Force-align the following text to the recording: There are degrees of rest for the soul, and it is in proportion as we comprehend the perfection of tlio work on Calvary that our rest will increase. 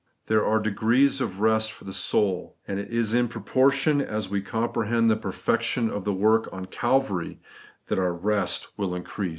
There 0.25 0.43
are 0.43 0.57
degrees 0.59 1.21
of 1.21 1.41
rest 1.41 1.71
for 1.71 1.83
the 1.83 1.93
soul, 1.93 2.55
and 2.67 2.79
it 2.79 2.89
is 2.89 3.13
in 3.13 3.27
proportion 3.27 4.01
as 4.01 4.29
we 4.29 4.41
comprehend 4.41 5.11
the 5.11 5.15
perfection 5.15 5.91
of 5.91 6.05
tlio 6.05 6.17
work 6.17 6.49
on 6.51 6.65
Calvary 6.65 7.39
that 7.85 7.99
our 7.99 8.11
rest 8.15 8.69
will 8.79 8.95
increase. 8.95 9.29